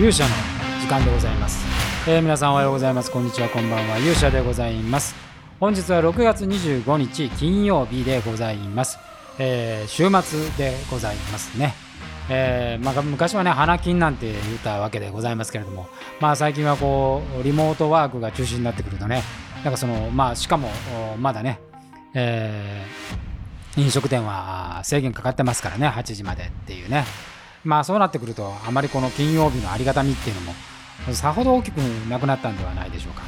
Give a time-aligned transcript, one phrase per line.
[0.00, 0.30] 勇者の
[0.80, 1.62] 時間でございます、
[2.08, 3.10] えー、皆さんおはようございます。
[3.10, 3.50] こんにちは。
[3.50, 3.98] こんばんは。
[3.98, 5.14] 勇者でございます。
[5.60, 8.98] 本日は6月25日金曜日でございます、
[9.38, 11.74] えー、週末でございますね。
[12.30, 15.86] えーまあ、昔はね花金なんて言ったわけでございますけれども、
[16.18, 19.22] まあ、最近はこうリモートワークが中心になってくるとね
[19.64, 20.70] なんかその、まあ、しかも
[21.18, 21.60] まだね、
[22.14, 27.04] えー、飲食店は制限かかってますからね8時までっていうね。
[27.64, 30.54] まあそうなってくるとあまりこの金曜日のありがたみっていうのも
[31.14, 33.22] さほど大きくなくなったんではないでしょうか。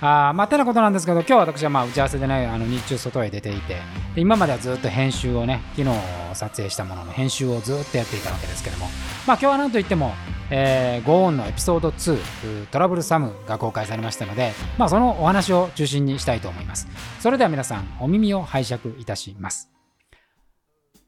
[0.00, 3.78] あまあ、てなことなんですけど、今日私はまあ打ち合わせでね、あの日中外へ出ていて、
[4.16, 5.96] 今まではずっと編集をね、昨日
[6.34, 8.86] 撮影したものの編集をずっとやっていたわけですけども、
[9.26, 10.12] まあ今日はなんといっても、
[10.50, 16.86] えー、ゴーンのエピソード2、トラブルサムが公開されましたので、まあそのお話を中心にしたいと思います。
[17.20, 19.73] それでは皆さん、お耳を拝借いたします。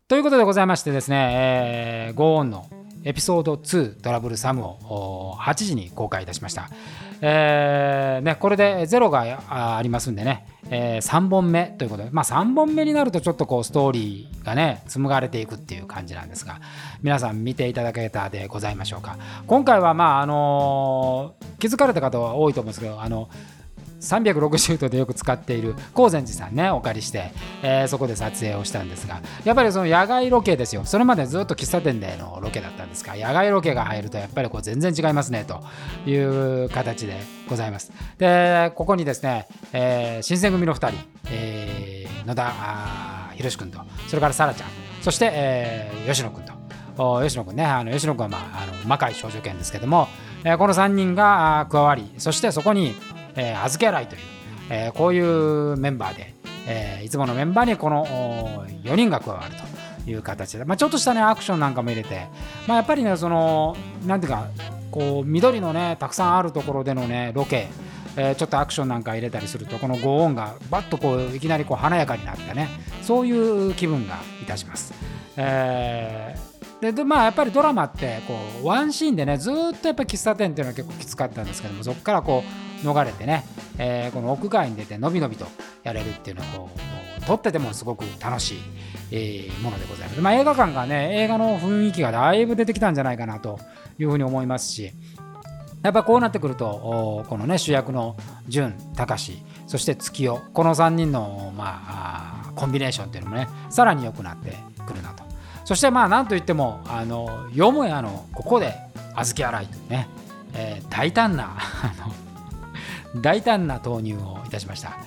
[0.08, 2.68] ということでございましてですね、えー、ゴーンの
[3.02, 6.70] エピソード2トラブルサムを8時に公開いたしました。
[7.20, 16.60] えーね、これで0がありますんでね、えー、3本目ということで、まあ、3本目になるとちょっとこうストーリーがね紡がれていくっていう感じなんですが
[17.02, 19.16] 皆さん見ていただけたでございましょうか
[19.46, 23.28] 今回はまああのー、気づかれた方は多いと思うんですけどあの
[24.00, 30.84] 360度でよく使っている高善寺さんねお借りして、えー、そこで撮影をしたんですがやっぱりその野外ロケですよ。
[30.84, 35.62] それまでずっと喫茶店でのロケだったんですが野外ロケが入るとやっぱりこう全然違いますねと
[36.08, 37.16] いう形で
[37.48, 37.92] ございます。
[38.18, 40.96] でここにですね、えー、新選組の2人、
[41.30, 42.52] えー、野田
[43.36, 44.68] 博君とそれから沙羅ちゃん
[45.02, 46.56] そして、えー、吉野君と。
[47.22, 50.08] 吉野君ねあの吉野君は、まあ、あの魔界少女犬ですけども、
[50.44, 52.94] えー、この3人が加わりそしてそこに
[53.36, 54.20] えー、預け洗いという、
[54.70, 56.34] えー、こういうメンバーで、
[56.66, 58.06] えー、いつものメンバーにこの
[58.84, 59.54] 4人が加わる
[60.04, 62.26] という形で、まあ、ちょっとしたねアクションなんかも入れて、
[62.66, 63.76] まあ、やっぱりねその
[64.06, 64.48] なんていうか
[64.90, 67.68] こう緑のねたくさんあるところでのねロケ
[68.18, 72.68] えー、ちょっとアクションなんか入れたりするとこのご音がバッとこういきなりこう華やかになったね
[73.02, 74.94] そういう気分がいたします。
[75.36, 83.44] えー、でまあやっぱりドラマってこうワンシーンでねずっとやっぱ喫茶店っていうのは結構きつかったんですけどもそこからこう逃れてね、
[83.78, 85.46] えー、この屋外に出てのびのびと
[85.82, 86.70] やれるっていうのをこ
[87.20, 88.58] う撮っててもすごく楽しい、
[89.10, 90.20] えー、ものでございます。
[90.20, 93.58] まあ、映画館がね映画の雰囲気がだいぶ出てきたんじゃないかなと
[93.98, 94.92] いうふうに思いますし
[95.82, 98.16] やっぱこうなってくるとこのね主役の
[98.48, 104.52] 潤隆そして月代この3人の、まあ、コンビネーションっていうのもねさらに良くなって
[104.86, 105.24] くるなと
[105.64, 108.74] そしてまあなんといってもあのよもやのここで
[109.14, 110.08] 小豆洗いというね、
[110.54, 111.56] えー、大胆な
[113.22, 114.98] 大胆な投入をいたしました。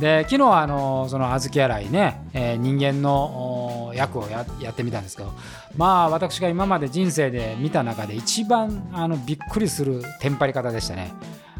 [0.00, 5.32] で昨日はあのその小豆洗いね、えー、人間の役をやってみたんですけど
[5.76, 11.12] まあ私が今まで人生で見た中で一番あのびっくりするテンパり方でしたね。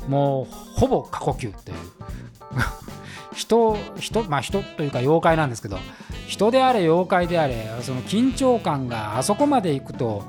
[0.09, 1.77] もうほぼ過呼吸という。
[3.35, 5.79] 人人まあ人というか妖怪なんですけど
[6.27, 10.25] 人であれ妖怪であれその緊張感があそこまでいくと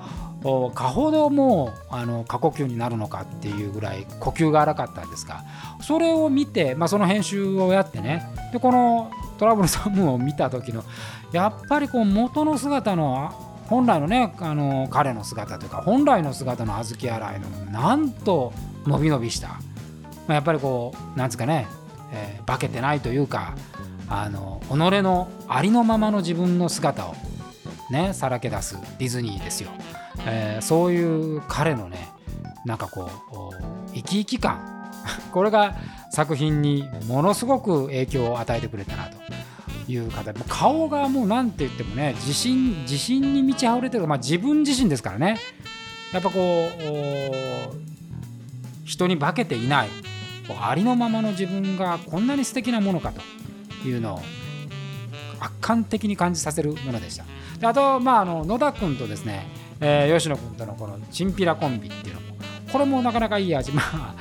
[0.73, 5.43] かほどもうあの過呼吸になるのかっていうぐらい呼吸が荒かったんですが
[5.81, 8.23] それを見て、まあ、その編集をやってね。
[8.51, 10.83] でこのトラブルサムを見た時の
[11.31, 13.33] やっぱりこう元の姿の
[13.67, 18.53] 本来のねあの彼の姿というか本来の姿の小豆洗いのなんと
[18.85, 19.57] 伸び伸びした、ま
[20.29, 21.67] あ、やっぱりこうなんですかね、
[22.11, 23.55] えー、化けてないというか
[24.07, 27.15] あの己のありのままの自分の姿を
[27.93, 29.69] ねさらけ出すディズニーですよ。
[30.25, 32.09] えー、そういう彼のね
[32.65, 34.59] なんかこう生き生き感
[35.31, 35.75] これが
[36.11, 39.17] 作品にものすごく影響を与えてくれたなと
[39.91, 45.37] いう方顔がもう何て言ってもね自信自信に満ち溢れてる、まあ、自分自身ですからね
[46.13, 46.73] やっぱこう
[48.85, 49.89] 人に化けていない
[50.61, 53.11] ありのままの自分がこんなに素敵なものか
[53.81, 54.21] というのを
[55.39, 57.25] 圧巻的に感じさせるものでした。
[57.63, 59.47] であと、まあ、あの野田君とですね
[59.85, 62.27] えー、吉野君とのこのチンピラコンビっていうのも
[62.71, 64.15] これもなかなかいい味まあ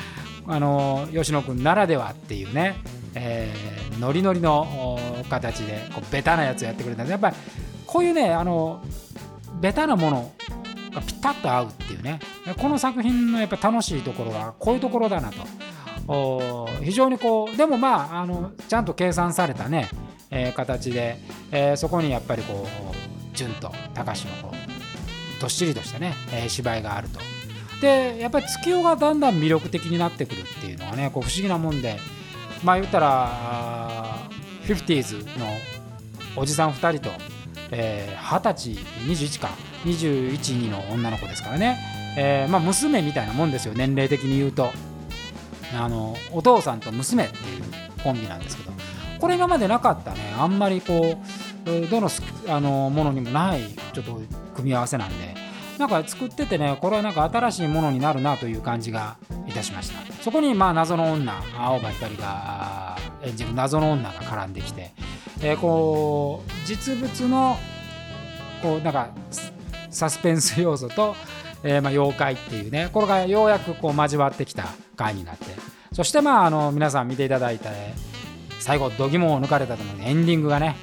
[0.49, 2.77] あの吉野君ならではっていうね、
[3.15, 4.99] えー、ノリノリの
[5.31, 7.37] 形でこうベタなやつをやってくれたんでやっぱり
[7.87, 8.83] こういうねあの
[9.61, 10.33] ベタなもの
[10.93, 12.19] がピタッと合うっていうね
[12.59, 15.47] この作品のやっぱ楽しいところはこういうところだなと。
[16.83, 19.89] 非常にこうでもまああのちゃんと計算されたね、
[20.33, 21.17] えー、形で、
[21.53, 22.92] えー、そこにやっぱりこう
[23.33, 27.21] 潤と高志のこうどっしりとしたね、えー、芝居があると。
[27.81, 31.99] でやっぱり月夜がだんだん魅力的になってくるっていうのはねこう不思議なもんで
[32.63, 34.19] まあ言ったら
[34.67, 35.47] 50s の
[36.37, 37.11] おじさん2人と、
[37.73, 38.71] えー、20歳
[39.05, 39.49] 21か
[39.85, 41.77] 212の女の子ですからね、
[42.17, 44.71] えー、まあ、娘みたいなもんですよ年齢的に言うと。
[45.75, 47.43] あのお父さんと娘っていう
[48.03, 48.73] コンビなんですけど
[49.19, 50.19] これ今までなかったね。
[50.37, 51.32] あんまりこう
[51.65, 52.11] どの
[52.49, 53.63] あのものにもない
[53.93, 54.21] ちょっと
[54.55, 55.35] 組み合わせなんで
[55.79, 59.17] なんか作っててねこれはなんか新しいものになるなという感じが
[59.49, 60.13] いたしました。
[60.23, 64.93] そこにまあ謎の女青葉光が演じる謎の女が絡んできて、
[65.41, 67.57] えー、こう実物の
[68.63, 69.11] こうなんか
[69.91, 71.17] サスペンス要素と、
[71.65, 74.67] えー、まあ妖怪っていうねこれがようやくこう交わってきた
[74.97, 75.47] 回になって
[75.93, 78.13] そしてまああの皆さん見ていただいた、ね
[78.63, 80.77] 最後度肝を抜かれたと思うエンディングがね、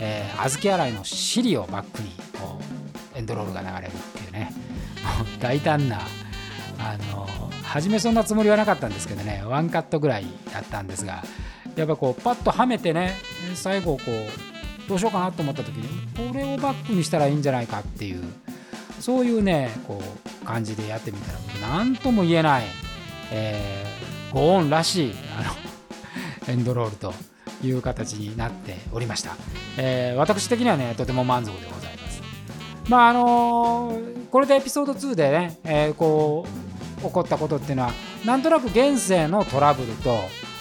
[0.00, 2.58] えー、小豆洗いの尻をバックにこ
[3.14, 4.52] うエンドロールが流れるっていうね。
[5.40, 6.00] 大胆な
[6.78, 7.28] あの
[7.62, 9.42] 初めそんなつもりはなかったんですけどね。
[9.46, 11.22] ワンカットぐらいだったんですが
[11.76, 13.14] やっぱこうパッとはめてね
[13.54, 18.22] 最後こうどうしようかなと思った時にこれをバックにしたらいいんじゃないかっていう
[18.98, 20.02] そういうねこ
[20.42, 21.38] う感じでやってみたら
[21.78, 22.64] 何とも言えない、
[23.30, 25.42] えー、ご音らしいあ
[26.48, 27.14] のエンドロールと
[27.62, 29.36] いう形になっておりました、
[29.76, 32.22] えー、私的にはねとても満足でございます
[32.88, 36.46] まああのー、これでエピソード2でね、えー、こ
[36.98, 37.92] う起こったことっていうのは
[38.24, 40.18] なんとなく現世のトラブルと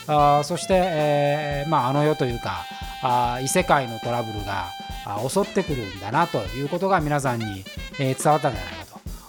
[0.08, 2.66] あそして、えーまあ、あの世というか
[3.04, 4.66] あ異世界のトラブルが
[5.30, 7.64] 襲ってくるんだなということが皆さんに、
[8.00, 8.86] えー、伝わったんじゃないか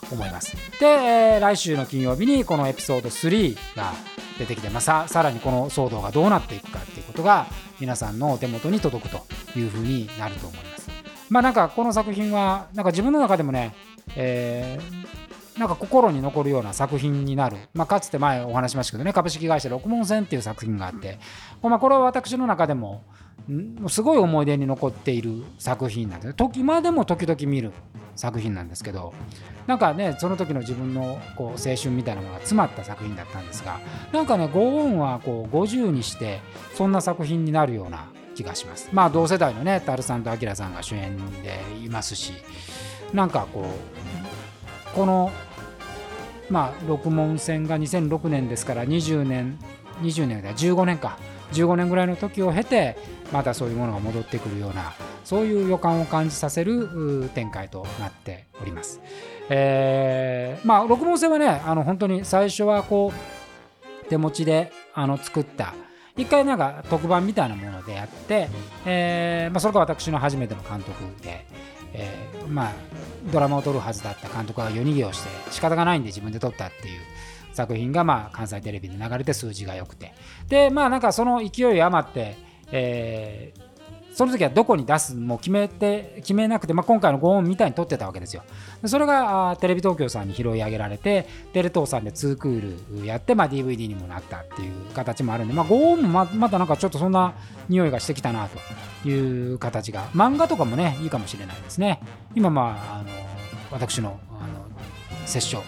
[0.09, 0.57] と思います。
[0.79, 3.93] で、えー、来週の金曜日にこのエピソード3が
[4.41, 7.47] 出てきて、まあ、ささらにこの騒動がどうなっていくかっていうことが
[7.79, 9.27] 皆さんのお手元に届くと
[9.59, 10.91] いうふうになると思います。
[11.29, 13.75] まあなんかこの作品はなんか自分の中でもね、
[14.17, 15.01] えー
[15.59, 21.19] なんか心に残るような作品になる、まあ、かつて前お話しましたけどね株式会社六門線っていう作品があって、
[21.63, 23.03] まあ、これは私の中でも
[23.89, 26.35] すごい思い出に残っている作品なんです。
[26.55, 27.73] 今でも時々見る
[28.17, 29.15] 作品なんですけど
[29.67, 33.81] なんかねその時の自分のこう青春みたいなものが詰まった作品だったんですが
[34.13, 36.41] なんかねゴーンはこう50にして
[36.75, 38.91] そんな作品になるような気がします。
[38.93, 42.33] まあ同世代のねタルさんとアキラさんが主演でいますし
[43.13, 43.67] なんかこ
[44.93, 45.31] うこの
[46.51, 49.57] まあ、六門戦が2006年ですから20年
[50.03, 51.17] 20年だ15年か。
[51.53, 52.97] 15年ぐらいの時を経て
[53.33, 54.93] またそういうものが戻ってくるような
[55.25, 59.01] そういう予感を感じさせる展開となっております。
[59.49, 65.75] えー、まあ六門戦はねあの本当に最初はこう手持ちであの作った
[66.17, 68.49] 一回なんか特番みたいなものでやって、
[68.85, 71.47] えーまあ、それが私の初めての監督で、
[71.95, 72.73] えー、まあ
[73.33, 77.01] ドラマを撮るはずだった監督が夜逃げをして仕方がないんで自分で撮ったっていう
[77.53, 80.15] 作品がまあ関西テレビで流れて数字が良くて。
[80.49, 82.37] でまあなんかその勢い余って、
[82.73, 83.71] えー、
[84.15, 88.43] その時はどこに出すも決めて決めなくて、まあ、今回のご音みたいに撮ってたわけですよ。
[88.85, 97.35] それがテレビ東京さんに拾い上げられてテレ東さんで2クールやって、まあ、DVD にもなったっていう形もあるんで、まあ、ご音もままたなんかちょっとそんな
[97.69, 98.49] 匂いがしてきたな
[99.03, 100.09] という形が。
[100.11, 102.01] 漫画とかもねいいかもしれないですね。
[102.35, 103.11] 今まああの
[103.71, 104.67] 私のあの
[105.27, 105.63] 摂書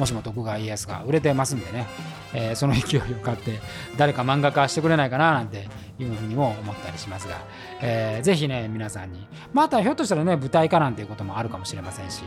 [0.00, 1.86] もしも徳川家康が売れてますんでね、
[2.32, 3.60] えー、その勢いを買って
[3.98, 5.68] 誰か漫画化してくれないかななんて
[5.98, 7.36] いうふうにも思ったりしますが、
[7.82, 9.26] えー、ぜひね皆さんに。
[9.52, 12.22] またひょっとしたらね舞台化なんていうこともあるかもしれませんし、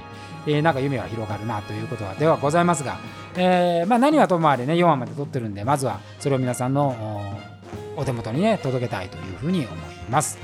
[0.46, 3.00] えー、なんか夢は広がるなということはではございますが、
[3.36, 7.40] えー、まあ、何はともあれね4話まで撮ってるんでまずはそれを皆さんの
[7.98, 10.38] お手元にね届けたいというふうに思います。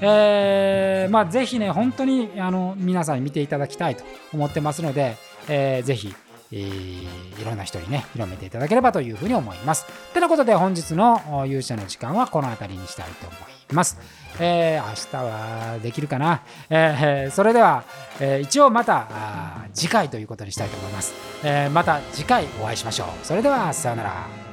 [0.00, 5.16] えー、まあ、ぜひね、本当にあの皆さんに見ていただきたいと思ってますので、
[5.48, 6.14] えー、ぜひ、
[6.52, 7.06] え、い
[7.44, 9.86] ろんな人にね、広めていただければというふうに思います。
[10.12, 13.36] てなことで、本日の勇者の時間はこの辺りにしたいと思
[13.70, 13.98] います。
[14.40, 16.42] えー、明日はできるかな？
[16.68, 17.84] えー、それでは、
[18.20, 19.06] えー、一応また
[19.72, 21.14] 次回ということにしたいと思います。
[21.44, 23.08] え、また次回お会いしましょう。
[23.24, 24.43] それでは、さようなら。